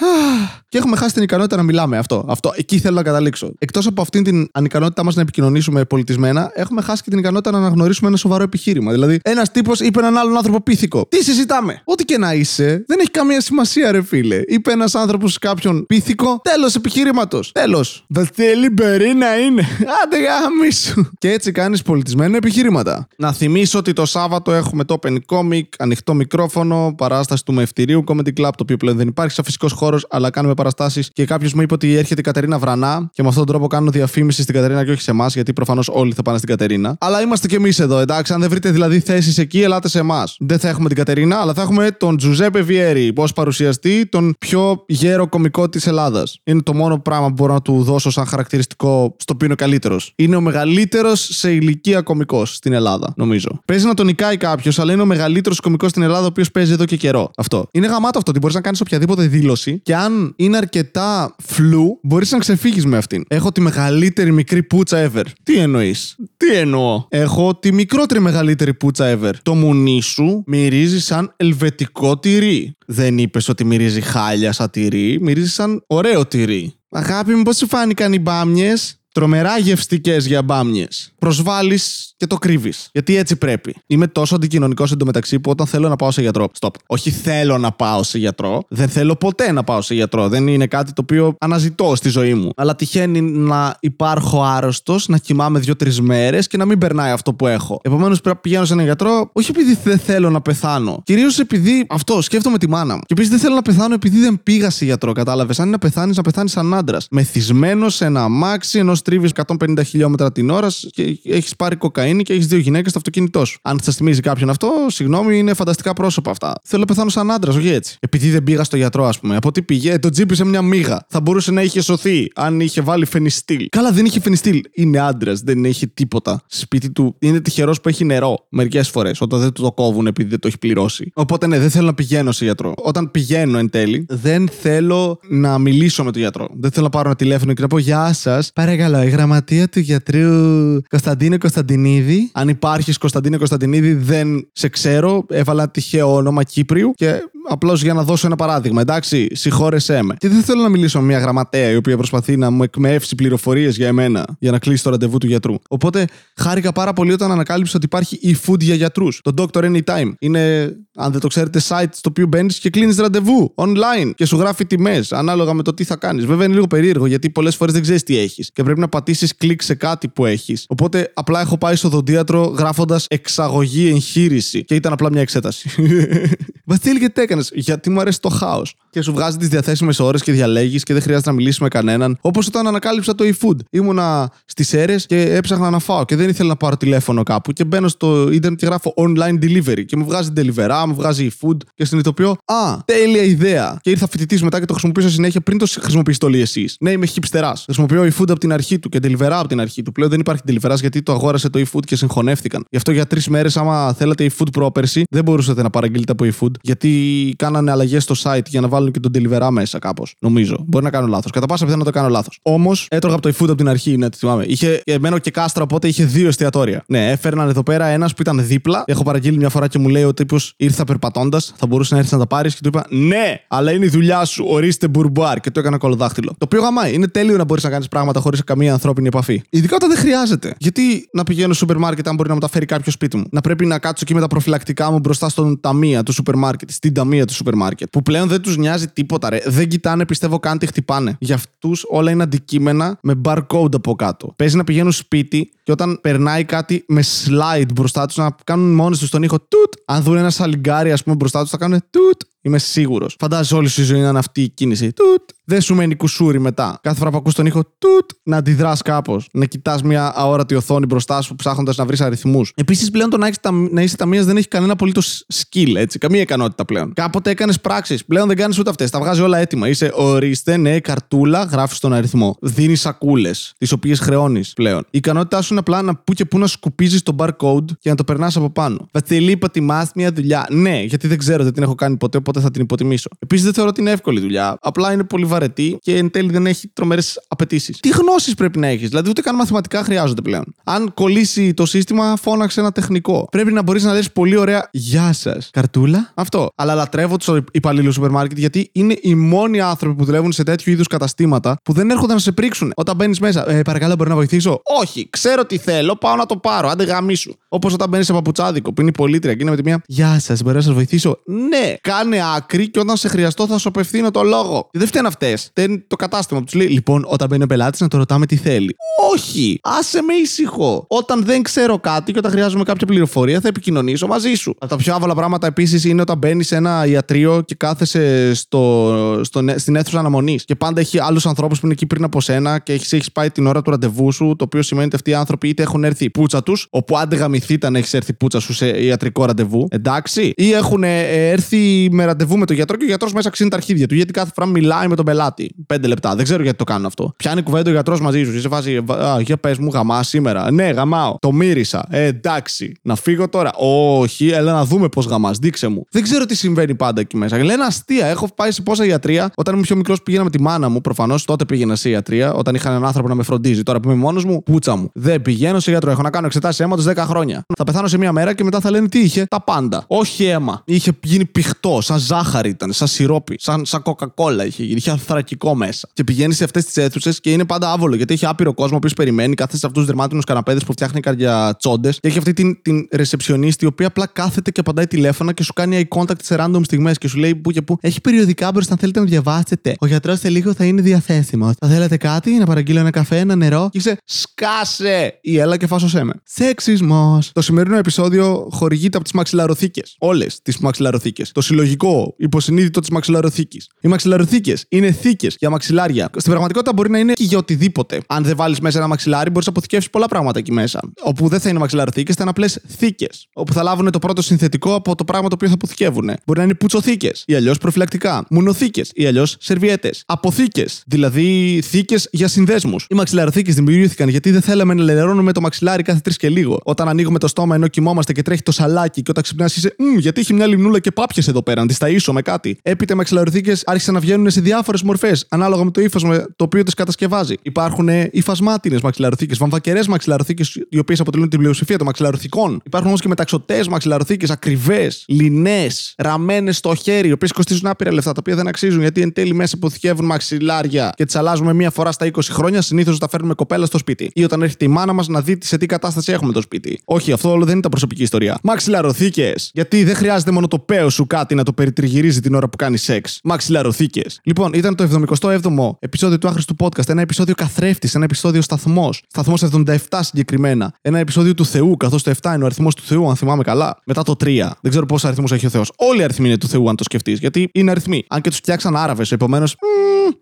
και 0.69 0.79
έχουμε 0.79 0.97
χάσει 0.97 1.15
την 1.15 1.23
ικανότητα 1.23 1.57
να 1.57 1.63
μιλάμε. 1.63 1.99
Αυτό. 1.99 2.25
αυτό. 2.29 2.53
Εκεί 2.57 2.79
θέλω 2.79 2.95
να 2.95 3.03
καταλήξω. 3.03 3.53
Εκτός 3.59 3.87
από 3.87 4.03
αυτήν 4.03 4.25
την 4.25 4.49
ανικανότητά 4.53 5.05
μας 5.05 5.15
να 5.15 5.21
επικοινωνήσουμε 5.21 5.85
πολιτισμένα, 5.85 6.51
έχουμε 6.55 6.83
χάσει 6.83 7.03
και 7.03 7.11
την 7.11 7.19
ικανότητα 7.19 7.51
να 7.51 7.59
αναγνωρίσουμε 7.59 8.09
ένα 8.09 8.17
σοβαρό 8.17 8.43
επιχείρημα. 8.43 8.93
Δηλαδή, 8.93 9.19
ένας 9.23 9.51
τύπος 9.51 9.81
είπε 9.81 9.99
έναν 9.99 10.17
άλλον 10.19 10.37
άνθρωπο 10.37 10.61
πίθηκο. 10.61 11.07
Τι 11.09 11.25
συζητάμε; 11.25 11.83
Ό,τι 11.85 12.05
και 12.05 12.19
να 12.19 12.35
είσαι, 12.35 12.85
δεν 12.87 12.99
έχει 13.01 13.11
καμία 13.11 13.41
σημασία, 13.41 13.93
ρε 13.93 14.03
φίλε. 14.03 14.41
Είπε 14.47 14.73
ένας 14.73 14.95
άνθρωπος 14.95 15.33
σε 15.33 15.39
κάποιον 15.57 15.87
πίθηκο. 15.87 16.41
Τέλος 16.43 16.75
επιχειρήματος. 16.75 17.53
Τέλος. 17.53 18.05
Βασίλη 18.09 18.71
μπορεί 18.71 19.15
να 19.15 19.37
είναι. 19.37 19.63
Άντε 20.05 20.17
γάμισου. 20.23 21.05
Και 21.19 21.31
έτσι 21.31 21.53
κάνεις 21.53 21.83
πολιτισμένα 21.83 22.37
επιχειρήματα. 22.37 23.09
Να 23.17 23.33
θυμίσω 23.33 23.79
ότι 23.79 23.93
το 23.93 24.07
Σάββατο 24.07 24.53
έχουμε 24.53 24.85
το 24.85 24.99
Open 25.03 25.17
Comic, 25.27 25.63
ανοιχτό 25.79 26.15
μικρόφωνο, 26.15 26.95
παράσταση 26.97 27.45
του 27.45 27.53
Μευτηρίου 27.53 28.05
Comedy 28.07 28.29
Club, 28.41 28.51
το 28.57 28.63
οποίο 28.63 28.77
πλέον 28.77 28.97
δεν 28.97 29.09
υπάρχει 29.09 29.35
σαν 29.35 29.45
φυσικός 29.45 29.73
χώρος, 29.73 30.07
αλλά 30.11 30.31
κάνουμε 30.31 30.55
παραστάσεις. 30.55 31.11
Και 31.13 31.25
κάποιος 31.25 31.53
μου 31.53 31.63
είπε 31.63 31.75
ότι 31.75 31.95
έρχεται 31.95 32.21
η 32.21 32.23
Κατερίνα 32.23 32.59
Βρανά 32.59 33.11
και 33.13 33.23
με 33.23 33.29
αυτόν 33.29 33.45
τον 33.45 33.55
τρόπο 33.55 33.69
κάνω 33.69 33.91
διαφήμιση 33.91 34.43
στην 34.43 34.55
Κατερίνα 34.55 34.85
και 34.85 34.91
όχι 34.91 35.01
σε 35.03 35.11
εμάς, 35.11 35.35
γιατί 35.35 35.53
προφανώς 35.53 35.89
όλοι 35.93 36.13
θα 36.13 36.23
πάνε 36.23 36.37
στην 36.37 36.49
Κατερίνα. 36.49 36.97
Αλλά 37.01 37.21
είμαστε 37.21 37.47
κι 37.47 37.55
εμείς 37.55 37.79
εδώ, 37.79 37.99
εντάξει. 37.99 38.33
Αν 38.33 38.41
δεν 38.41 38.49
βρείτε 38.49 38.71
δηλαδή 38.71 39.01
θέσεις 39.01 39.39
εκεί, 39.39 39.63
ελάτε 39.63 39.89
σε 39.89 39.99
εμάς. 39.99 40.37
Δεν 40.41 40.59
θα 40.59 40.69
έχουμε 40.69 40.89
την 40.89 40.97
Κατερίνα, 40.97 41.37
αλλά 41.37 41.55
θα 41.55 41.63
έχουμε 41.63 41.91
τον 41.91 42.17
Τζουζέπε 42.17 42.61
Βιέρη 42.61 43.13
ως 43.17 43.33
παρουσιαστή, 43.33 44.07
τον 44.07 44.35
πιο 44.39 44.85
γέρο 44.87 45.29
κομικό 45.37 45.69
της 45.69 45.87
Ελλάδας. 45.87 46.41
Είναι 46.45 46.63
το 46.63 46.75
μόνο 46.75 46.99
πράγμα 46.99 47.27
που 47.27 47.33
μπορώ 47.33 47.53
να 47.53 47.63
του 47.63 47.83
δώσω 47.83 48.11
σαν 48.11 48.27
χαρακτηριστικό 48.27 49.17
στο 49.19 49.33
οποίο 49.33 49.45
είναι 49.47 49.53
ο 49.53 49.57
καλύτερος. 49.57 50.13
Είναι 50.17 50.37
ο 50.37 50.41
μεγαλύτερος 50.41 51.29
σε 51.33 51.53
ηλικία 51.53 52.01
κομικό 52.01 52.45
στην 52.45 52.73
Ελλάδα, 52.73 53.13
νομίζω. 53.17 53.61
Παίζει 53.65 53.87
να 53.87 53.95
τον 53.95 54.07
νικάει 54.07 54.37
κάποιος, 54.37 54.79
αλλά 54.79 54.93
είναι 54.93 55.03
ο 55.03 55.07
μεγαλύτερος 55.07 55.61
κομικό 55.61 55.89
στην 55.89 56.03
Ελλάδα, 56.03 56.23
ο 56.23 56.27
οποίος 56.27 56.51
παίζει 56.51 56.73
εδώ 56.73 56.85
και 56.85 56.97
καιρό. 56.97 57.31
Αυτό. 57.37 57.69
Είναι 57.73 57.87
γαμάτο 57.87 58.19
αυτό 58.19 58.31
ότι 58.31 58.39
μπορείς 58.41 58.55
να 58.55 58.61
κάνεις 58.61 58.81
οποιαδήποτε 58.81 59.27
δήλωση 59.27 59.81
και 59.83 59.97
αν 59.97 60.33
είναι 60.37 60.57
αρκετά 60.57 61.35
φλου, 61.43 61.99
μπορείς 62.03 62.33
να 62.33 62.39
ξεφύγεις 62.39 62.87
με 62.87 62.97
αυτήν. 62.97 63.25
Έχω 63.29 63.53
τη 63.53 63.61
μεγαλύτερη 63.61 64.33
μικρή 64.33 64.63
πούτσα 64.63 65.11
ever. 65.11 65.25
Τι 65.43 65.59
εννοείς; 65.59 66.17
Τι 66.37 66.55
εννοώ; 66.55 67.05
Έχω 67.09 67.55
τη 67.55 67.73
μικρότερη 67.73 68.21
μεγαλύτερη 68.21 68.75
πούτσα 68.75 69.19
ever. 69.19 69.33
Το 69.43 69.55
μουνί 69.55 70.03
σου 70.03 70.43
μυρίζει 70.47 71.01
σαν 71.01 71.33
ελβετικό 71.37 72.19
τυρί. 72.19 72.77
Δεν 72.87 73.19
είπες 73.19 73.49
ότι 73.49 73.65
μυρίζει 73.65 74.01
χάλια 74.01 74.53
σαν 74.53 74.71
τυρί, 74.71 75.19
μυρίζει 75.21 75.51
σαν 75.51 75.85
ωραίο 75.87 76.27
τυρί. 76.27 76.75
Αγάπη 76.89 77.35
μου, 77.35 77.43
πώς 77.43 77.57
σου 77.57 77.67
φάνηκαν 77.67 78.13
οι 78.13 78.19
μπάμιες; 78.19 79.01
Τρομερά 79.17 79.59
γευστικές 79.59 80.27
για 80.27 80.43
μπάμιες. 80.43 81.13
Προσβάλλεις 81.19 82.15
και 82.17 82.27
το 82.27 82.37
κρύβεις. 82.37 82.89
Γιατί 82.93 83.17
έτσι 83.17 83.37
πρέπει. 83.37 83.75
Είμαι 83.87 84.07
τόσο 84.07 84.35
αντικοινωνικό 84.35 84.85
εντωμεταξύ 84.93 85.41
που 85.41 85.51
όταν 85.51 85.67
θέλω 85.67 85.89
να 85.89 85.97
πάω 85.97 86.11
σε 86.11 86.21
γιατρό. 86.21 86.49
Stop. 86.61 86.71
Όχι 86.87 87.11
θέλω 87.11 87.59
να 87.59 87.73
πάω 87.73 88.03
σε 88.03 88.19
γιατρό. 88.19 88.63
Δεν 88.69 88.89
θέλω 88.89 89.17
ποτέ 89.17 89.53
να 89.53 89.65
πάω 89.65 89.83
σε 89.83 89.95
γιατρό. 89.95 90.29
Δεν 90.29 90.47
είναι 90.47 90.67
κάτι 90.67 90.93
το 90.93 91.03
οποίο 91.03 91.35
αναζητώ 91.41 91.93
στη 91.97 92.09
ζωή 92.09 92.35
μου. 92.35 92.51
Αλλά 92.57 92.77
τυχαίνει 92.77 93.21
να 93.21 93.77
υπάρχω 93.81 94.43
άρρωστος, 94.43 95.09
να 95.09 95.19
κοιμάμαι 95.19 95.59
δύο-τρεις 95.59 96.01
μέρες 96.01 96.47
και 96.47 96.57
να 96.57 96.65
μην 96.65 96.79
περνάει 96.79 97.11
αυτό 97.11 97.35
που 97.35 97.47
έχω. 97.47 97.81
Επομένως 97.83 98.21
πρέπει 98.21 98.37
να 98.37 98.43
πηγαίνω 98.43 98.65
σε 98.65 98.73
έναν 98.73 98.85
γιατρό, 98.85 99.31
όχι 99.33 99.51
επειδή 99.51 99.79
δεν 99.85 99.99
θέλω 99.99 100.31
να 100.31 100.41
πεθάνω. 100.41 101.03
Κυρίως 101.05 101.39
επειδή 101.39 101.87
αυτό 101.89 102.23
σκέφτομαι 102.23 102.59
τη 102.59 102.69
μάνα 102.69 102.95
μου. 102.95 103.01
Και 103.01 103.13
επίσης 103.13 103.31
δεν 103.31 103.39
θέλω 103.39 103.55
να 103.55 103.63
πεθάνω 103.63 103.95
επειδή 103.95 104.19
δεν 104.19 104.41
πήγα 104.43 104.71
σε 104.71 104.85
γιατρό, 104.85 105.13
κατάλαβες. 105.13 105.59
Αν 105.59 105.65
είναι 105.65 105.73
να 105.73 105.79
πεθάνεις, 105.79 106.17
να 106.17 106.23
πεθάνεις 106.23 106.53
σαν 106.53 106.75
άντρας. 106.75 107.07
Μεθυσμένος 107.11 107.95
σε 107.95 108.05
ένα 108.05 108.23
αμάξι, 108.23 108.79
ενώ 108.79 108.95
τρίβεις 109.07 109.31
150 109.47 109.85
χιλιόμετρα 109.85 110.33
την 110.33 110.51
ώρα 110.51 110.69
και 110.91 111.19
έχεις 111.25 111.57
πάρει 111.57 111.77
κοκαίνη 111.77 112.23
και 112.23 112.33
έχεις 112.33 112.47
δύο 112.47 112.59
γυναίκες 112.59 112.91
στο 112.91 112.99
αυτοκίνητό 112.99 113.45
σου. 113.45 113.59
Αν 113.63 113.79
σα 113.83 113.93
θυμίζει 113.93 114.21
κάποιον 114.21 114.51
αυτό, 114.51 114.69
συγγνώμη, 114.89 115.39
είναι 115.39 115.55
φανταστικά 115.55 115.93
πρόσωπα 115.93 116.31
αυτά. 116.31 116.53
Θέλω 116.65 116.81
να 116.81 116.87
πεθάνω 116.87 117.11
σαν 117.11 117.31
άντρας, 117.31 117.57
όχι 117.57 117.69
έτσι. 117.69 117.97
Επειδή 118.01 118.31
δεν 118.31 118.43
πήγα 118.43 118.65
στο 118.65 118.77
γιατρό, 118.77 119.07
ας 119.07 119.21
πούμε. 119.21 119.37
Από 119.37 119.53
τι 119.53 119.63
πήγε, 119.63 119.99
το 119.99 120.09
τζίπησε 120.09 120.45
μια 120.45 120.63
μίγα. 120.63 121.07
Θα 121.09 121.21
μπορούσε 121.21 121.51
να 121.51 121.63
είχε 121.63 121.81
σωθεί 121.81 122.31
αν 122.35 122.61
είχε 122.61 122.81
βάλει 122.81 123.05
φενιστήλ. 123.05 123.69
Καλά, 123.69 123.93
δεν 123.93 124.05
είχε 124.05 124.21
φενιστήλ. 124.21 124.61
Είναι 124.73 124.99
άντρας, 124.99 125.41
δεν 125.41 125.65
έχει 125.65 125.89
τίποτα. 125.89 126.41
Σπίτι 126.47 126.91
του 126.91 127.17
είναι 127.19 127.41
τυχερός 127.41 127.81
που 127.81 127.89
έχει 127.89 128.05
νερό 128.05 128.47
μερικές 128.49 128.89
φορές 128.89 129.21
όταν 129.21 129.41
δεν 129.41 129.53
του 129.53 129.63
το 129.63 129.73
κόβουν 129.73 130.07
επειδή 130.07 130.29
δεν 130.29 130.39
το 130.39 130.49
έχει 130.49 130.59
πληρώσει. 130.59 131.11
Οπότε 131.15 131.47
ναι, 131.47 131.59
δεν 131.59 131.71
θέλω 131.71 131.87
να 131.87 131.95
πηγαίνω 131.95 132.33
σε 132.33 132.45
γιατρό. 132.45 132.75
Όταν 132.77 133.11
πηγαίνω 133.11 133.59
εν 133.59 133.71
τέλει, 133.71 134.07
δεν 134.09 134.49
θέλω 134.61 135.21
να 135.29 135.59
μιλήσω 135.59 136.05
με 136.05 136.13
τον 136.13 136.21
γιατρό. 136.21 136.49
Δεν 136.55 136.71
θέλω 136.71 136.85
να 136.85 136.91
πάρω 136.91 137.07
ένα 137.07 137.17
τηλέφωνο 137.17 137.53
και 137.53 137.63
να 137.63 137.69
πω 137.69 137.79
Γεια 137.79 138.13
σας. 138.13 138.51
Παρακαλώ, 138.55 138.96
η 139.05 139.09
γραμματεία 139.09 139.69
του 139.69 139.81
γιατρού 139.81 140.83
Κωνσταντίνου 140.89 141.39
Κωνσταντινίδη. 141.39 142.31
Αν 142.33 142.49
υπάρχει 142.49 142.99
Κωνσταντίνο 142.99 143.39
Κωνσταντινίδη, 143.39 143.93
δεν 143.93 144.49
σε 144.53 144.69
ξέρω. 144.69 145.25
Έβαλα 145.29 145.71
τυχαίο 145.71 146.15
όνομα 146.15 146.43
Κύπριου 146.43 146.93
και 146.95 147.21
απλώς 147.49 147.83
για 147.83 147.95
να 147.95 148.03
δώσω 148.03 148.27
ένα 148.27 148.37
παράδειγμα. 148.37 148.81
Εντάξει, 148.81 149.29
συγχώρεσέ 149.33 150.03
με. 150.03 150.15
Και 150.19 150.29
δεν 150.29 150.43
θέλω 150.43 150.63
να 150.63 150.69
μιλήσω 150.69 151.01
με 151.01 151.07
μια 151.07 151.19
γραμματέα 151.19 151.71
η 151.71 151.77
οποία 151.77 151.97
προσπαθεί 151.97 152.37
να 152.37 152.51
μου 152.51 152.63
εκμεύσει 152.63 153.15
πληροφορίες 153.15 153.77
για 153.77 153.87
εμένα 153.87 154.25
για 154.39 154.51
να 154.51 154.59
κλείσει 154.59 154.83
το 154.83 154.91
ραντεβού 154.91 155.19
του 155.19 155.27
γιατρού. 155.27 155.55
Οπότε 155.69 156.05
χάρηκα 156.37 156.73
πάρα 156.73 156.93
πολύ 156.93 157.13
όταν 157.13 157.31
ανακάλυψα 157.31 157.73
ότι 157.77 157.85
υπάρχει 157.85 158.21
e-food 158.23 158.61
για 158.61 158.75
γιατρούς. 158.75 159.21
Το 159.23 159.33
Doctor 159.37 159.65
Anytime. 159.65 160.13
Είναι, 160.19 160.73
αν 160.97 161.13
δεν 161.13 161.21
το 161.21 161.27
ξέρετε, 161.27 161.61
site 161.69 161.89
στο 161.93 162.09
οποίο 162.09 162.27
μπαίνεις 162.27 162.59
και 162.59 162.71
κλείνεις 162.71 162.97
ραντεβού 162.97 163.55
online 163.55 164.11
και 164.15 164.25
σου 164.27 164.37
γράφει 164.37 164.67
τιμές 164.67 165.13
ανάλογα 165.13 165.55
με 165.55 165.63
το 165.63 165.75
τι 165.75 165.85
θα 165.85 165.97
κάνεις. 165.97 166.25
Βέβαια 166.25 166.45
είναι 166.45 166.55
λίγο 166.55 166.67
περίεργο 166.67 167.07
γιατί 167.07 167.31
πολλές 167.31 167.57
φορές 167.57 167.75
δεν 167.75 167.83
ξέρεις 167.83 168.03
τι 168.03 168.19
έχεις 168.19 168.51
και 168.53 168.63
πρέπει 168.63 168.81
να 168.81 168.86
πατήσεις 168.89 169.37
κλικ 169.37 169.63
σε 169.63 169.75
κάτι 169.75 170.09
που 170.09 170.27
έχεις. 170.27 170.65
Οπότε 170.69 171.11
απλά 171.15 171.41
έχω 171.41 171.59
πάει 171.59 171.77
στο 171.77 171.89
δοντίατρο 171.89 172.43
γράφοντας 172.43 173.07
εξαγωγή 173.09 173.89
εγχείρηση 173.89 174.65
και 174.65 174.75
ήταν 174.75 174.93
απλά 174.93 175.11
μια 175.11 175.21
εξέταση. 175.21 175.69
Βασίλη, 176.69 176.99
γιατί 176.99 177.21
έκανες; 177.21 177.51
Γιατί 177.55 177.91
μου 177.91 178.01
αρέσει 178.01 178.21
το 178.21 178.29
χάος. 178.29 178.75
Και 178.91 179.03
σου 179.03 179.13
βγάζει 179.13 179.37
τις 179.37 179.49
διαθέσιμες 179.49 180.01
ώρες 180.01 180.23
και 180.23 180.33
διαλέγεις 180.33 180.83
και 180.83 180.93
δεν 180.93 181.03
χρειάζεται 181.03 181.31
να 181.31 181.37
μιλήσεις 181.37 181.61
με 181.61 181.69
κανέναν. 181.69 182.19
Όπως 182.21 182.47
όταν 182.47 182.67
ανακάλυψα 182.67 183.15
το 183.15 183.25
e-food. 183.25 183.57
Ήμουνα 183.71 184.33
στις 184.45 184.73
αίρε 184.73 184.97
και 184.97 185.21
έψαχνα 185.21 185.71
να 185.71 185.79
φάω 185.79 186.05
και 186.05 186.17
δεν 186.17 186.29
ήθελα 186.29 186.49
να 186.49 186.57
πάρω 186.57 186.77
τηλέφωνο 186.77 187.23
κάπου. 187.23 187.53
Και 187.53 187.65
μπαίνω 187.65 187.89
στο 187.89 188.29
ίντερνετ 188.33 188.59
και 188.59 188.67
γράφω 188.67 188.95
online 188.97 189.45
delivery. 189.45 189.85
Και 189.87 189.97
μου 189.97 190.05
βγάζει 190.05 190.31
delivery, 190.37 190.85
μου 190.87 190.95
βγάζει 190.95 191.31
e-food 191.33 191.57
και 191.75 191.85
συνειδητοποιώ. 191.85 192.31
Α, 192.31 192.77
τέλεια 192.85 193.23
ιδέα. 193.23 193.79
Και 193.81 193.91
ήρθα 193.91 194.09
φοιτητής 194.09 194.43
μετά 194.43 194.59
και 194.59 194.65
το 194.65 194.73
χρησιμοποιήσω 194.73 195.11
συνέχεια 195.11 195.41
πριν 195.41 195.59
το 195.59 195.67
χρησιμοποιήσετε 195.81 196.27
όλοι 196.27 196.41
εσείς. 196.41 196.77
Ναι, 196.81 196.91
είμαι 196.91 197.07
χυψτερά. 197.07 197.53
Χρησιμοποιώ 197.65 198.03
e-food 198.03 198.31
από 198.31 198.39
την 198.39 198.53
αρχή 198.53 198.79
του 198.79 198.89
και 198.89 198.99
delivery 199.03 199.31
από 199.31 199.49
την 199.49 199.61
αρχή 199.61 199.83
του. 199.83 199.93
Πλέον 199.93 200.11
δεν 200.11 200.21
υπάρχει 200.21 200.43
delivery 200.47 200.75
γιατί 200.81 201.03
το 201.03 201.13
αγόρασε 201.13 201.49
το 201.49 201.65
e-food 201.67 201.85
και 201.87 201.97
συγχωνεύτηκαν. 201.97 202.65
Γι' 202.71 202.77
αυτό 202.77 202.91
για 202.91 203.07
τρεις 203.07 203.29
μέρες, 203.29 203.57
άμα 203.57 203.93
θέλατε 203.93 204.31
e-food 204.31 204.53
πρόπερση, 204.53 205.03
δεν 205.11 205.25
μπορούσατε 205.25 205.63
να 205.63 205.71
παραγγείλετε 205.71 206.13
από 206.13 206.25
e-food 206.25 206.51
γιατί 206.63 207.35
κάνανε 207.39 207.71
αλλαγές 207.71 208.03
στο 208.03 208.15
site 208.23 208.47
για 208.47 208.61
να 208.61 208.69
βάλουν 208.69 208.91
και 208.91 209.01
τον 209.01 209.13
delivery 209.15 209.49
μέσα 209.51 209.79
κάπως. 209.79 210.15
Νομίζω. 210.19 210.65
Μπορεί 210.67 210.85
να 210.85 210.91
κάνω 210.91 211.07
λάθος. 211.07 211.31
Κατά 211.31 211.47
πάσα 211.47 211.65
πιθανότητα 211.65 211.93
το 211.93 211.99
κάνω 211.99 212.13
λάθος. 212.13 212.39
Όμως 212.43 212.87
έτρωγα 212.91 213.17
από 213.17 213.23
το 213.23 213.35
e-food 213.35 213.49
από 213.49 213.55
την 213.55 213.69
αρχή, 213.69 213.97
ναι, 213.97 214.09
το 214.09 214.17
θυμάμαι. 214.17 214.45
Είχε 214.45 214.81
εμένο 214.85 215.19
και 215.19 215.31
κάστρα, 215.31 215.63
οπότε 215.63 215.89
είχε 215.89 216.05
δύο 216.05 216.29
εστιατόρια. 216.29 216.85
Ναι, 216.87 217.11
έφερναν 217.11 217.49
εδώ 217.49 217.63
πέρα 217.63 217.87
ένας 217.87 218.15
που 218.15 218.23
ήταν 218.23 218.47
δίπλα. 218.47 218.85
Έχω 218.87 219.03
παραγγείλει 219.03 219.37
μια 219.37 219.49
φορά 219.49 219.69
και 219.69 219.79
μου 219.79 219.89
λέει 219.89 220.05
ο 220.05 220.15
τύπος 220.15 220.55
ήρθα 220.57 220.85
περπατώντας, 220.85 221.53
θα 221.57 221.67
μπορούσε 221.67 221.93
να 221.93 221.99
έρθεις 221.99 222.13
να 222.13 222.19
τα 222.19 222.27
πάρεις 222.27 222.55
και 222.55 222.61
του 222.63 222.69
είπα 222.69 222.87
Ναι, 222.91 223.41
αλλά 223.49 223.73
είναι 223.73 223.85
η 223.85 223.89
δουλειά 223.89 224.25
σου, 224.25 224.45
ορίστε 224.49 224.89
μπουρμπουάρ 224.89 225.41
και 225.41 225.51
το 225.51 225.61
έκανα 225.61 225.79
κολοδάχτυλο. 225.79 226.31
Το 226.31 226.45
οποίο 226.45 226.61
γαμάει. 226.61 226.95
Είναι 226.95 227.09
τέλειο 227.09 227.37
να 227.37 227.45
μπορείς 227.45 227.65
να 227.65 227.71
κάνεις 227.71 227.89
πράγματα 227.89 228.21
χωρίς 228.21 228.45
καμία 228.45 228.73
ανθρώπινη 228.73 229.07
επαφή. 229.07 229.43
Ειδικά 229.51 229.75
όταν 229.75 229.89
δεν 229.89 229.99
χρειάζεται. 229.99 230.55
Γιατί 230.59 231.09
να 231.13 231.25
πηγαίνω 231.25 231.53
στο 231.53 231.67
σούπερ 231.67 231.77
μάρκετ 231.77 232.09
αν 232.09 232.15
μπορεί 232.15 232.29
να 232.29 232.35
μου 232.35 232.41
τα 232.41 232.49
φέρει 232.49 232.67
κάποιος 232.67 232.95
σπίτι 232.95 233.17
μου. 233.17 233.25
Να 233.31 233.41
πρέπει 233.41 233.67
να 233.67 233.79
κάτσω 233.79 234.01
εκεί 234.03 234.15
με 234.15 234.21
τα 234.21 234.27
προφυλακτικά 234.27 234.91
μου 234.91 234.99
μπροστά 234.99 235.29
στον 235.29 235.61
ταμία 235.61 236.03
του 236.03 236.13
σούπερ 236.13 236.35
μάρκετ, 236.35 236.46
στην 236.67 236.95
ταμία 236.95 237.25
του 237.25 237.35
σούπερ 237.35 237.55
μάρκετ. 237.55 237.89
Που 237.91 238.03
πλέον 238.03 238.29
δεν 238.29 238.41
τους 238.41 238.57
νοιάζει 238.57 238.87
τίποτα, 238.87 239.31
ρε. 239.31 239.41
Δεν 239.47 239.69
κοιτάνε, 239.69 240.07
πιστεύω, 240.07 240.39
καν 240.39 240.59
τι 240.59 240.67
χτυπάνε. 240.67 241.17
Για 241.21 241.35
αυτούς 241.35 241.85
όλα 241.89 242.11
είναι 242.11 242.23
αντικείμενα 242.23 242.99
με 243.03 243.21
barcode 243.25 243.75
από 243.75 243.95
κάτω. 243.95 244.33
Παίζει 244.37 244.57
να 244.57 244.65
πηγαίνουν 244.65 244.93
σπίτι 244.93 245.51
και 245.63 245.73
όταν 245.73 245.99
περνάει 246.03 246.45
κάτι 246.45 246.85
με 246.89 247.03
slide 247.25 247.73
μπροστά 247.75 248.07
τους 248.07 248.17
να 248.17 248.37
κάνουν 248.45 248.75
μόνοι 248.75 248.97
τους 248.97 249.11
τον 249.11 249.23
ήχο 249.23 249.39
τουτ. 249.39 249.73
Αν 249.87 250.03
δουν 250.03 250.17
ένα 250.17 250.31
σαλιγκάρι, 250.31 250.93
ας 250.93 251.03
πούμε, 251.03 251.17
μπροστά 251.17 251.41
τους 251.41 251.51
θα 251.51 251.57
κάνουν 251.57 251.81
τουτ. 251.91 252.21
Είμαι 252.47 252.59
σίγουρος. 252.59 253.17
Φαντάζεσαι 253.19 253.55
όλη 253.55 253.69
σου 253.69 253.81
η 253.81 253.85
ζωή 253.85 254.01
να 254.01 254.09
είναι 254.09 254.19
αυτή 254.19 254.43
η 254.43 254.49
κίνηση. 254.49 254.93
Τουτ. 254.93 255.31
Δεν 255.49 255.61
σου 255.61 255.75
μένει 255.75 255.95
κουσούρι 255.97 256.41
μετά. 256.41 256.79
Κάθε 256.83 256.99
φορά 256.99 257.11
που 257.11 257.17
ακούς 257.17 257.35
τον 257.35 257.47
ήχο 257.47 257.63
τουτ, 257.79 258.11
να 258.23 258.37
αντιδράς 258.37 258.83
κάπως. 258.83 259.29
Να 259.33 259.45
κοιτάς 259.45 259.83
μια 259.83 260.13
αόρατη 260.17 260.55
οθόνη 260.55 260.87
μπροστά 260.87 261.21
σου 261.23 261.35
ψάχνοντας 261.35 261.77
να 261.77 261.85
βρεις 261.85 262.01
αριθμούς. 262.01 262.53
Επίσης 262.55 262.91
πλέον 262.91 263.11
το 263.11 263.17
να, 263.17 263.27
έχεις, 263.27 263.41
τα- 263.41 263.69
να 263.71 263.83
είσαι 263.83 263.97
ταμίας 263.97 264.23
δεν 264.23 264.37
έχει 264.37 264.49
κανένα 264.49 264.73
απολύτως 264.73 265.27
skill, 265.35 265.75
έτσι. 265.77 265.99
Καμία 265.99 266.21
ικανότητα 266.21 266.65
πλέον. 266.65 266.93
Κάποτε 266.93 267.31
έκανες 267.31 267.61
πράξεις. 267.61 268.05
Πλέον 268.05 268.27
δεν 268.29 268.37
κάνεις 268.37 268.59
ούτε 268.59 268.71
αυτές. 268.71 268.91
Τα 268.91 268.99
βγάζει 268.99 269.21
όλα 269.21 269.39
έτοιμα. 269.39 269.69
Είσαι 269.69 269.91
ορίστε, 269.95 270.57
ναι, 270.57 270.81
καρτούλα, 270.81 271.43
γράφεις 271.43 271.79
τον 271.79 271.93
αριθμό. 271.93 272.37
Δίνεις 272.41 272.81
σακούλες, 272.81 273.55
τις 273.59 273.73
οποίες 273.73 273.99
χρεώνεις 274.01 274.53
πλέον. 274.53 274.81
Η 274.81 274.99
ικανότητά 274.99 275.43
σου 275.43 275.49
είναι 275.51 275.61
απλά 275.61 275.83
να 275.83 275.97
που 275.97 276.13
και 276.13 276.25
που 276.25 276.39
να 276.39 276.47
σκουπίζεις 276.47 277.03
το 277.03 277.17
barcode 277.19 277.65
και 277.81 277.89
να 277.91 277.95
το 277.95 278.05
περνάς 278.05 278.37
από 278.37 278.51
πάνω. 278.51 278.89
Βασιλή, 278.93 279.31
υποτιμά 279.31 279.89
μια 279.95 280.13
δουλειά. 280.13 280.47
Ναι, 280.51 280.83
γιατί 280.83 281.07
δεν 281.09 281.19
ξέρω, 281.19 281.45
δεν 281.45 281.53
την 281.53 281.63
έχω 281.63 281.75
κάνει 281.75 281.97
ποτέ, 281.97 282.21
οπότε 282.37 282.41
θα 282.41 282.51
την 282.51 282.63
υποτιμήσω. 282.63 283.09
Επίσης 283.19 283.45
δεν 283.45 283.55
θεωρώ 283.55 283.71
ότι 283.71 283.81
είναι 283.81 283.91
εύκολη 283.91 284.21
δουλειά. 284.21 284.59
Απλά 284.61 284.93
είναι 284.93 285.05
πολύ 285.05 285.25
βαρετή 285.25 285.79
και 285.81 285.97
εν 285.97 286.11
τέλει 286.11 286.31
δεν 286.31 286.47
έχει 286.47 286.69
τρομερές 286.69 287.25
απαιτήσεις. 287.29 287.81
Τι 287.81 287.89
γνώσεις 287.89 288.35
πρέπει 288.35 288.59
να 288.59 288.67
έχεις, 288.67 288.89
δηλαδή 288.89 289.09
ούτε 289.09 289.21
καν 289.21 289.35
μαθηματικά 289.35 289.83
χρειάζονται 289.85 290.23
πλέον. 290.23 290.55
Αν 290.65 290.95
κολλήσει 290.95 291.55
το 291.55 291.67
σύστημα, 291.67 292.17
φώναξε 292.23 292.61
ένα 292.61 292.73
τεχνικό. 292.73 293.29
Πρέπει 293.31 293.53
να 293.53 293.63
μπορείς 293.63 293.85
να 293.85 293.93
λες 293.93 294.13
πολύ 294.13 294.37
ωραία 294.37 294.69
Γεια 294.73 295.13
σας. 295.13 295.51
Καρτούλα; 295.53 296.13
Αυτό. 296.15 296.49
Αλλά 296.55 296.75
λατρεύω 296.75 297.17
τους 297.17 297.41
υπαλλήλους 297.53 297.95
σούπερ 297.95 298.11
μάρκετ 298.11 298.39
γιατί 298.39 298.69
είναι 298.73 298.97
οι 299.01 299.15
μόνοι 299.15 299.61
άνθρωποι 299.61 299.97
που 299.97 300.05
δουλεύουν 300.05 300.33
σε 300.33 300.43
τέτοιου 300.43 300.73
είδους 300.73 300.87
καταστήματα 300.87 301.57
που 301.63 301.73
δεν 301.73 301.91
έρχονται 301.91 302.13
να 302.13 302.19
σε 302.19 302.33
πρίξουν 302.33 302.73
όταν 302.77 302.97
μπαίνεις 302.97 303.21
μέσα. 303.21 303.51
Ε, 303.51 303.63
παρακαλώ, 303.63 303.95
μπορεί 303.95 304.09
να 304.09 304.15
βοηθήσω; 304.15 304.61
Όχι, 304.81 305.09
ξέρω 305.11 305.45
τι 305.45 305.59
θέλω, 305.59 305.97
πάω 305.97 306.17
να 306.17 306.27
το 306.27 306.37
πάρω. 306.37 306.69
Άντε 306.69 306.85
γαμίσου. 306.85 307.35
Όπως 307.49 307.73
όταν 307.73 307.89
μπαίνεις 307.89 308.07
σε 308.07 308.13
παπουτσάδικο 308.13 308.73
που 308.73 308.81
είναι 308.81 308.91
η 308.91 308.93
πολίτρια 308.93 309.35
και 309.35 309.43
είναι 309.43 309.51
με 309.51 309.57
τη 309.57 309.63
μία 309.63 309.83
Γεια 309.87 310.19
σας, 310.21 310.43
μπορώ 310.43 310.57
να 310.57 310.63
σας 310.63 310.75
βοηθήσω; 310.75 311.19
Ναι, 311.25 311.75
κάνε 311.81 312.23
μία 312.27 312.35
άκρη 312.37 312.71
και 312.71 312.79
όταν 312.79 312.97
σε 312.97 313.09
χρειαστώ 313.09 313.47
θα 313.47 313.59
σου 313.59 313.69
απευθύνω 313.69 314.11
το 314.11 314.23
λόγο. 314.23 314.69
Και 314.73 314.79
δεν 314.79 314.89
φταίνουν 314.89 315.07
αυτές. 315.07 315.43
Φταίνει 315.43 315.79
το 315.79 315.97
κατάστημα 315.97 316.39
που 316.39 316.45
τους 316.45 316.55
λέει: 316.55 316.67
Λοιπόν, 316.67 317.05
όταν 317.09 317.29
μπαίνει 317.29 317.43
ο 317.43 317.47
πελάτης 317.47 317.81
να 317.81 317.89
το 317.89 317.97
ρωτάμε 317.97 318.27
τι 318.27 318.37
θέλει. 318.37 318.77
Όχι! 319.13 319.59
Άσε 319.63 320.03
με 320.03 320.15
ήσυχο. 320.15 320.85
Όταν 320.89 321.25
δεν 321.25 321.43
ξέρω 321.43 321.79
κάτι 321.79 322.13
και 322.13 322.19
όταν 322.19 322.31
χρειάζομαι 322.31 322.65
κάποια 322.65 322.87
πληροφορία 322.87 323.41
θα 323.41 323.49
επικοινωνήσω 323.49 324.07
μαζί 324.07 324.35
σου. 324.35 324.55
Από 324.59 324.67
τα 324.67 324.77
πιο 324.77 324.95
άβολα 324.95 325.15
πράγματα 325.15 325.47
επίσης 325.47 325.85
είναι 325.85 326.01
όταν 326.01 326.19
μπαίνει 326.19 326.43
σε 326.43 326.57
ένα 326.57 326.87
ιατρείο 326.87 327.43
και 327.47 327.55
κάθεσαι 327.55 328.35
στο, 328.35 329.21
στο, 329.23 329.43
στην 329.57 329.77
αίθουσα 329.77 329.99
αναμονής. 329.99 330.45
Και 330.45 330.55
πάντα 330.55 330.81
έχει 330.81 330.99
άλλους 330.99 331.27
ανθρώπους 331.27 331.61
που 331.61 331.67
είναι 331.67 331.75
εκεί 331.75 331.87
πριν 331.87 332.05
από 332.05 332.21
σένα 332.21 332.59
και 332.59 332.73
έχεις 332.73 332.93
έχεις 332.93 333.13
πάει 333.13 333.31
την 333.31 333.47
ώρα 333.47 333.63
του 333.63 333.71
ραντεβού 333.71 334.13
σου. 334.13 334.35
Το 334.39 334.45
οποίο 334.45 334.63
σημαίνει 334.63 334.87
ότι 334.87 334.97
αυτοί 334.97 335.11
οι 335.11 335.15
άνθρωποι 335.15 335.49
είτε 335.49 335.63
έχουν 335.63 335.85
έρθει 335.85 336.05
η 336.05 336.11
πούτσα 336.11 336.43
τους, 336.43 336.67
όπου 336.71 336.99
άντε 336.99 337.17
γαμηθείτε 337.17 337.71
να 337.71 337.79
έχεις 337.79 337.95
έρθει 337.95 338.11
η 338.11 338.15
πούτσα 338.15 338.41
σου 338.41 338.53
σε 338.53 338.85
ιατρικό 338.85 339.25
ραντεβού. 339.25 339.67
Εντάξει. 339.71 340.33
Ή 340.37 340.53
έχουν 340.53 340.83
ε, 340.83 341.29
έρθει 341.31 341.89
με 341.91 342.06
ραντεβού 342.07 342.39
με 342.39 342.47
τον 342.47 342.57
γιατρό 342.57 342.77
και 342.77 342.85
ο 342.85 342.87
γιατρός 342.87 343.13
μέσα 343.13 343.31
ξύνει 343.31 343.51
τα 343.51 343.57
αρχίδια 343.57 343.87
του. 343.87 343.95
Γιατί 343.95 344.13
κάθε 344.13 344.31
φορά 344.35 344.47
μιλάει 344.47 344.89
με 344.89 344.97
τον 344.97 345.05
πελάτη. 345.05 345.55
Πέντε 345.67 345.87
λεπτά. 345.87 346.15
Δεν 346.15 346.25
ξέρω 346.25 346.43
γιατί 346.43 346.59
το 346.59 346.65
κάνουν 346.65 346.87
αυτό. 346.87 347.13
Πιάνει 347.17 347.43
κουβέντα 347.43 347.71
ο 347.71 347.73
γιατρός 347.73 348.01
μαζί 348.01 348.25
σου. 348.25 348.37
Είσαι 348.37 348.49
φάση. 348.49 348.77
Α, 348.91 349.21
για 349.21 349.37
πες 349.37 349.59
μου, 349.59 349.71
γαμά 349.73 350.03
σήμερα. 350.03 350.51
Ναι, 350.51 350.65
γαμάω. 350.65 351.17
Το 351.19 351.33
μύρισα. 351.33 351.87
Ε, 351.91 352.05
εντάξει. 352.05 352.73
Να 352.83 352.95
φύγω 352.95 353.29
τώρα. 353.29 353.51
Όχι, 353.57 354.29
έλα 354.29 354.53
να 354.53 354.65
δούμε 354.65 354.89
πώς 354.89 355.07
γαμάς. 355.07 355.39
Δείξε 355.39 355.69
μου. 355.69 355.87
Δεν 355.91 356.03
ξέρω 356.03 356.25
τι 356.25 356.35
συμβαίνει 356.35 356.75
πάντα 356.75 357.01
εκεί 357.01 357.17
μέσα. 357.17 357.45
Λένε 357.45 357.65
αστεία. 357.65 358.07
Έχω 358.07 358.29
πάει 358.35 358.51
σε 358.51 358.63
πόσα 358.63 358.85
ιατρία. 358.85 359.31
Όταν 359.35 359.55
ήμουν 359.55 359.67
πιο 359.67 359.77
μικρός 359.77 360.03
πήγαινα 360.03 360.25
με 360.25 360.31
τη 360.31 360.41
μάνα 360.41 360.69
μου. 360.69 360.81
Προφανώς 360.81 361.25
τότε 361.25 361.45
πήγαινα 361.45 361.77
σε 361.77 361.89
ιατρία. 361.89 362.33
Όταν 362.33 362.55
είχα 362.55 362.71
έναν 362.71 362.85
άνθρωπο 362.85 363.09
να 363.09 363.15
με 363.15 363.23
φροντίζει. 363.23 363.63
Τώρα 363.63 363.81
που 363.81 363.91
είμαι 363.91 363.99
μόνος 363.99 364.25
μου, 364.25 364.43
πούτσα 364.43 364.77
μου. 364.77 364.91
Δεν 364.95 365.23
πηγαίνω 365.23 365.61
σε 365.61 365.71
γιατρό. 365.71 365.91
Έχω 365.91 366.03
να 366.03 366.11
κάνω 366.11 366.27
εξετάσεις 366.27 366.61
αίματος 366.61 366.85
10 366.89 366.95
χρόνια. 366.97 367.45
Θα 367.57 367.65
πεθάνω 367.65 367.89
σε 367.89 367.99
μία 367.99 368.13
μέρα 368.13 368.35
και 368.35 368.45
μετά 368.45 368.61
θα 368.61 368.71
λένε 368.71 368.89
τι 368.89 368.99
είχε. 369.01 369.25
Τα 369.29 369.43
πάντα. 369.43 369.85
Όχι 369.87 370.25
αίμα. 370.25 370.63
Είχε 370.65 370.93
γίνει 371.03 371.25
πηχτό. 371.25 371.79
Σαν 371.81 371.96
ζάχαρη 371.99 372.49
ήταν. 372.49 372.73
Σαν 372.73 372.89
σιρόπι. 372.89 373.37
Σαν, 373.39 373.65
σαν 373.65 373.83
κοκακόλα 373.83 374.47
είχε 374.47 374.63
γίνει. 374.63 374.77
Είχε 374.77 374.91
ανθρακικό 374.91 375.55
μέσα. 375.55 375.89
Και 375.93 376.05
πηγαίνει 376.05 376.35
σε 376.35 376.45
αυτές 376.45 376.65
τις 376.65 376.77
αίθουσες 376.77 377.21
και 377.21 377.33
είναι 377.33 377.45
πάντα 377.45 377.73
άβολο 377.73 377.97
γιατί 377.97 378.15
έχει 378.15 378.27
άπειρο 378.27 378.55
κόσμο 378.55 378.79
που 378.79 378.89
περιμένει. 378.97 379.35
Κάθεται 379.35 379.59
σε 379.59 379.67
αυτούς 379.67 379.83
τους 379.83 379.91
δερμάτινους 379.91 380.25
καναπέδες 380.25 380.65
που 380.65 380.73
φτιάχνει 380.73 381.01
καρδιά 381.01 381.57
τσόντες. 381.59 381.99
Και 382.01 382.09
έχει 382.09 382.19
αυτή 382.19 382.33
την, 382.33 382.63
την 382.63 382.89
ρεσεψιονίστη 382.93 383.65
η 383.65 383.69
οποία 383.69 383.87
απλά 383.87 384.07
κάθεται 384.07 384.51
και 384.51 384.61
απαντάει 384.61 384.87
τηλέφωνα 384.87 385.33
και 385.33 385.43
σου 385.43 385.53
κάνει 385.53 385.89
eye 385.91 385.99
contact 385.99 386.23
σε 386.23 386.37
random 386.39 386.61
στιγμές 386.65 386.99
και 386.99 387.09
σου 387.09 387.19
λέει 387.19 387.35
που 387.35 387.51
και 387.51 387.63
που. 387.63 387.79
Έχει 387.81 388.01
περιοδικά 388.01 388.51
μπροστά 388.53 388.73
αν 388.73 388.79
θέλετε 388.79 389.01
να 389.01 389.07
διαβάσετε. 389.07 389.75
Ο 389.79 389.87
γιατρός 389.87 390.19
σε 390.19 390.29
λίγο 390.29 390.55
θα 390.55 390.65
είναι 390.65 390.83
διαθέσιμος. 390.83 391.55
Θα 391.59 391.69
θέλετε 391.69 391.97
κάτι, 391.97 392.31
να 392.31 392.47
παραγγείλω 392.47 392.81
ένα 392.81 392.91
καφέ, 392.91 393.19
ένα 393.19 393.37
νερό; 393.37 393.69
Και 393.73 393.79
είσαι 393.79 393.99
σκάσε 394.05 395.19
ή 395.23 395.39
έλα 395.39 395.57
και 395.57 395.67
φάσο 395.67 396.05
με. 396.05 396.13
Σεξισμός. 396.25 397.31
Το 397.33 397.43
σημερινό 397.43 397.77
επεισόδιο 397.77 398.49
χορηγείται 398.53 398.97
από 398.97 399.05
τις 399.05 399.15
μαξιλαροθήκες. 399.15 399.97
Όλες 399.99 400.43
τις 400.43 400.59
μαξιλαροθήκες. 400.59 401.33
Το 401.33 401.41
συλλογικό 401.41 401.86
υποσυνείδητο 402.17 402.81
της 402.81 402.91
μαξιλαροθήκης. 402.91 403.69
Οι 403.81 403.89
μαξιλαροθήκες 403.89 404.65
είναι 404.69 404.93
θήκες 404.93 405.37
για 405.39 405.51
μαξιλάρια. 405.51 406.09
Στην 406.17 406.31
πραγματικότητα 406.31 406.73
μπορεί 406.73 406.91
να 406.91 406.99
είναι 406.99 407.13
και 407.13 407.25
για 407.25 407.39
οτιδήποτε. 407.39 408.01
Αν 408.07 408.25
δεν 408.25 408.37
βάλεις 408.37 408.61
μέσα 408.61 408.79
ένα 408.79 408.87
μαξιλάρι, 408.87 409.31
μπορείς 409.31 409.47
να 409.47 409.53
αποθηκεύσεις 409.53 409.91
πολλά 409.91 410.07
πράγματα 410.07 410.39
εκεί 410.39 410.53
μέσα. 410.53 410.81
Όπου 411.03 411.29
δεν 411.29 411.41
θα 411.41 411.49
είναι 411.49 411.59
μαξιλαροθήκες, 411.59 412.15
θα 412.15 412.23
είναι 412.23 412.31
απλές 412.31 412.61
θήκες. 412.69 413.29
Όπου 413.33 413.53
θα 413.53 413.63
λάβουν 413.63 413.91
το 413.91 413.99
πρώτο 413.99 414.23
συνθετικό 414.23 414.75
από 414.75 414.95
το 414.95 415.05
πράγμα 415.05 415.29
το 415.29 415.35
οποίο 415.35 415.49
θα 415.49 415.55
αποθηκεύουν. 415.55 416.05
Μπορεί 416.27 416.39
να 416.39 416.45
είναι 416.45 416.55
πουτσοθήκες 416.55 417.23
ή 417.27 417.35
αλλιώς 417.35 417.59
προφυλακτικά. 417.59 418.27
Μουνοθήκες 418.31 418.91
ή 418.95 419.07
αλλιώς 419.07 419.37
σερβιέτες. 419.41 420.03
Αποθήκες, 420.07 420.83
δηλαδή 420.87 421.61
θήκες 421.65 422.09
για 422.13 422.29
συνδέσμους. 422.29 422.87
Οι 422.89 422.95
μαξιλαροθήκες 422.95 423.55
δημιουργήθηκαν 423.55 424.09
γιατί 424.09 424.31
δεν 424.31 424.41
θέλαμε 424.41 424.75
να 424.75 424.83
λερώνουμε 424.83 425.33
το 425.33 425.41
μαξιλάρι 425.41 425.83
κάθε 425.83 426.01
τρεις 426.01 426.17
και 426.17 426.29
λίγο. 426.29 426.61
Όταν 426.65 426.89
ανοίγουμε 426.89 427.19
το 427.19 427.29
στόμα 427.29 427.55
ενώ 427.55 427.69
κοιμόμαστε 427.69 428.13
και 428.13 428.23
τρέχει 428.23 428.43
το 428.43 428.53
σαλάκι 428.53 429.03
και 429.03 429.11
όταν 429.11 429.23
ξυπνάς 429.23 429.57
είσαι, 429.57 429.75
Μ, 429.79 429.99
γιατί 429.99 430.21
έχει 430.21 430.35
μια 430.35 430.47
λιμνούλα 430.47 430.79
και 430.79 430.91
πάπιες 430.91 431.29
εδώ 431.29 431.43
πέρα, 431.43 431.61
να 431.61 431.67
τη 431.79 431.87
ταΐσω 431.87 432.13
με 432.13 432.23
κάτι. 432.23 432.59
Έπειτα 432.63 432.93
οι 432.93 432.97
μαξιλαροθήκε 432.97 433.53
άρχισαν 433.65 433.95
να 433.95 434.01
βγαίνουν 434.01 434.31
σε 434.31 434.41
διάφορες 434.41 434.83
μορφές, 434.83 435.27
ανάλογα 435.29 435.65
με 435.65 435.71
το 435.71 435.81
ύφασμα 435.81 436.27
το 436.37 436.45
οποίο 436.45 436.63
τις 436.63 436.75
κατασκευάζει. 436.75 437.35
Υπάρχουν 437.43 437.89
υφασμάτινε 438.11 438.79
μαξιλαροθήκε, 438.83 439.35
βαμβακερές 439.39 439.87
μαξιλαροθήκε, 439.87 440.45
οι 440.69 440.79
οποίες 440.79 441.01
αποτελούν 441.01 441.29
την 441.29 441.39
πλειοψηφία 441.39 441.77
των 441.77 441.87
μαξιλαροθηκών. 441.87 442.61
Υπάρχουν 442.65 442.89
όμως 442.89 443.01
και 443.01 443.09
μεταξωτές 443.09 443.69
μαξιλαροθήκε, 443.69 444.33
ακριβές, 444.33 445.05
λινές, 445.09 445.95
ραμμένες 445.97 446.57
στο 446.57 446.75
χέρι, 446.75 447.09
οι 447.09 447.13
οποίες 447.13 447.33
κοστίζουν 447.33 447.67
άπειρα 447.67 447.93
λεφτά, 447.93 448.13
τα 448.13 448.21
οποία 448.21 448.35
δεν 448.35 448.49
αξίζουν 448.49 448.81
γιατί 448.81 449.01
εν 449.01 449.13
τέλει 449.13 449.35
μέσα 449.35 449.57
αποθηκεύουν 449.57 450.05
μαξιλάρια 450.05 450.93
και 450.97 451.05
τις 451.05 451.17
αλλάζουμε 451.17 451.53
μία 451.53 451.71
φορά 451.71 451.93
στα 451.93 452.07
20 452.07 452.21
χρόνια, 452.23 452.63
συνήθως 452.63 452.99
τα 452.99 453.09
φέρνουμε 453.09 453.35
κοπέλα 453.35 453.67
στο 453.67 453.79
σπίτι. 453.79 454.11
Ή 454.15 454.25
όταν 454.25 454.43
έρχεται 454.43 454.65
η 454.65 454.69
μάνα 454.69 454.93
μας 454.93 455.09
να 455.09 455.21
δει 455.21 455.39
σε 455.43 455.57
τι 455.57 455.67
κατάσταση 455.67 456.13
έχουμε 456.13 456.33
το 456.33 456.41
σπίτι. 456.41 456.81
Όχι, 456.85 457.13
αυτό 457.13 457.31
όλο 457.31 457.45
δεν 457.45 457.53
είναι 457.53 457.63
τα 457.63 457.69
προσωπική 457.69 458.03
ιστορία. 458.03 458.39
Μαξιλαροθήκε. 458.43 459.33
Γιατί 459.53 459.85
δεν 459.85 459.95
χρειάζεται 459.95 460.31
μόνο 460.31 460.49
το 460.49 460.59
παίο 460.59 460.89
σου 460.91 461.07
κάτι 461.07 461.35
να 461.35 461.43
το 461.43 461.53
περιτριγυρίζει 461.67 462.21
την 462.21 462.35
ώρα 462.35 462.49
που 462.49 462.57
κάνει 462.57 462.77
σεξ. 462.77 463.21
Μαξιλαροθήκε. 463.25 464.03
Λοιπόν, 464.23 464.53
ήταν 464.55 464.75
το 464.75 464.85
77ο 464.85 465.71
επεισόδιο 465.79 466.19
του 466.19 466.29
άχρηστου 466.29 466.55
podcast. 466.59 466.89
Ένα 466.89 467.01
επεισόδιο 467.01 467.35
καθρέφτης, 467.35 467.95
ένα 467.95 468.05
επεισόδιο 468.05 468.43
σταθμός. 468.43 469.03
Σταθμός 469.09 469.43
77 469.43 469.77
συγκεκριμένα. 470.01 470.75
Ένα 470.81 470.99
επεισόδιο 470.99 471.35
του 471.35 471.47
Θεού, 471.47 471.77
καθώς 471.77 472.03
το 472.03 472.11
7 472.23 472.35
είναι 472.35 472.43
ο 472.43 472.47
αριθμός 472.47 472.75
του 472.75 472.83
Θεού, 472.83 473.09
αν 473.09 473.17
θυμάμαι 473.17 473.43
καλά. 473.43 473.79
Μετά 473.85 474.03
το 474.03 474.17
3. 474.17 474.57
Δεν 474.61 474.71
ξέρω 474.71 474.87
πόσου 474.87 475.07
αριθμού 475.07 475.25
έχει 475.31 475.47
ο 475.47 475.49
Θεός. 475.49 475.73
Όλοι 475.77 476.01
οι 476.01 476.03
αριθμοί 476.03 476.27
είναι 476.27 476.39
του 476.39 476.49
Θεού, 476.49 476.69
αν 476.69 476.77
το 476.77 476.85
σκεφτείς. 476.85 477.19
Γιατί 477.19 477.49
είναι 477.53 477.71
αριθμοί. 477.71 478.05
Αν 478.09 478.21
και 478.21 478.29
τους 478.29 478.39
φτιάξαν 478.39 478.77
Άραβες, 478.77 479.13
επομένως. 479.13 479.57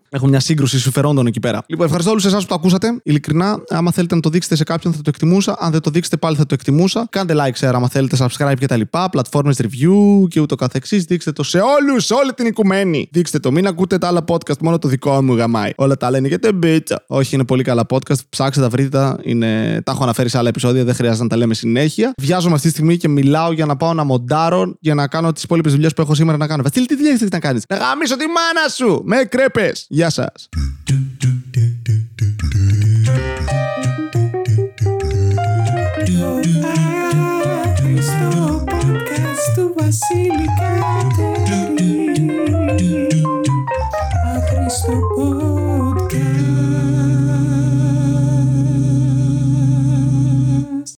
Έχουν 0.09 0.29
μια 0.29 0.39
σύγκρουση 0.39 0.79
συμφερόντων 0.79 1.27
εκεί 1.27 1.39
πέρα. 1.39 1.63
Λοιπόν, 1.67 1.85
ευχαριστώ 1.85 2.11
όλους 2.11 2.25
εσάς 2.25 2.41
που 2.41 2.47
το 2.47 2.55
ακούσατε. 2.55 2.99
Ειλικρινά, 3.03 3.63
άμα 3.69 3.91
θέλετε 3.91 4.15
να 4.15 4.21
το 4.21 4.29
δείξετε 4.29 4.55
σε 4.55 4.63
κάποιον 4.63 4.93
θα 4.93 5.01
το 5.01 5.09
εκτιμούσα. 5.13 5.55
Αν 5.59 5.71
δεν 5.71 5.81
το 5.81 5.89
δείξετε 5.89 6.17
πάλι 6.17 6.35
θα 6.35 6.45
το 6.45 6.53
εκτιμούσα. 6.53 7.07
Κάντε 7.09 7.33
like, 7.37 7.59
share, 7.59 7.71
άμα 7.73 7.89
θέλετε, 7.89 8.17
subscribe 8.19 8.53
και 8.59 8.65
τα 8.65 8.75
λοιπά. 8.75 9.09
Πλατφόρμες 9.09 9.59
review 9.61 10.27
και 10.27 10.39
ούτω 10.39 10.55
καθεξής. 10.55 11.03
Δείξτε 11.03 11.31
το 11.35 11.43
σε 11.43 11.59
όλους, 11.59 12.05
σε 12.05 12.13
όλη 12.13 12.33
την 12.33 12.45
οικουμένη. 12.45 13.09
Δείξτε 13.11 13.39
το, 13.39 13.51
μην 13.51 13.67
ακούτε 13.67 13.97
τα 13.97 14.07
άλλα 14.07 14.23
podcast, 14.27 14.57
μόνο 14.61 14.77
το 14.77 14.87
δικό 14.87 15.21
μου 15.21 15.35
γαμάει. 15.35 15.71
Όλα 15.75 15.97
τα 15.97 16.09
λένε 16.09 16.27
για 16.27 16.39
τεμπίτσα. 16.39 17.03
Όχι, 17.07 17.35
είναι 17.35 17.45
πολύ 17.45 17.63
καλά 17.63 17.85
podcast. 17.89 18.19
Ψάξτε 18.29 18.61
τα, 18.61 18.69
βρείτε 18.69 18.89
τα. 18.89 19.19
Είναι... 19.23 19.81
Τα 19.85 19.91
έχω 19.91 20.03
αναφέρει 20.03 20.29
σε 20.29 20.37
άλλα 20.37 20.49
επεισόδια, 20.49 20.83
δεν 20.83 20.95
χρειάζεται 20.95 21.23
να 21.23 21.29
τα 21.29 21.37
λέμε 21.37 21.53
συνέχεια. 21.53 22.13
Βιάζομαι 22.17 22.55
αυτή 22.55 22.67
τη 22.67 22.73
στιγμή 22.73 22.97
και 22.97 23.07
μιλάω 23.07 23.51
για 23.51 23.65
να 23.65 23.75
πάω 23.75 23.93
να 23.93 24.03
μοντάρω 24.03 24.75
για 24.79 24.93
να 24.93 25.07
κάνω 25.07 25.31
τις 25.31 25.43
υπόλοιπες 25.43 25.71
δουλειές 25.71 25.93
που 25.93 26.01
έχω 26.01 26.15
σήμερα 26.15 26.37
να 26.37 26.47
κάνω. 26.47 26.63
Βασίλη, 26.63 26.85
τι 26.85 26.95
δουλειά 26.95 27.11
έχεις 27.11 27.29
να 27.29 27.39
κάνεις; 27.39 27.63
Να 27.69 27.75
γαμίσω 27.75 28.17
τη 28.17 28.25
μάνα 28.25 28.69
σου 28.69 29.01
με 29.05 29.15
κρέπες. 29.15 29.85
Γεια 29.89 30.09
σας. 30.09 30.49
Βασίλη 39.77 40.64